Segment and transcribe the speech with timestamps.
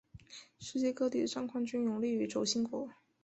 [0.57, 2.89] 世界各地的战况均有利于轴心国。